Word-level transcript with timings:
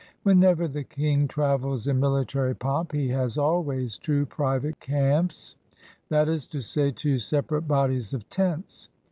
Whenever 0.23 0.67
the 0.67 0.83
king 0.83 1.27
travels 1.27 1.85
in 1.87 1.99
military 1.99 2.55
pomp 2.55 2.91
he 2.91 3.07
has 3.09 3.37
always 3.37 3.99
two 3.99 4.25
private 4.25 4.79
camps; 4.79 5.57
that 6.09 6.27
is 6.27 6.47
to 6.47 6.59
say, 6.59 6.89
two 6.89 7.19
separate 7.19 7.67
bodies 7.67 8.11
of 8.11 8.27
tents. 8.27 8.89